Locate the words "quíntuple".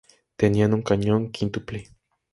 1.31-1.79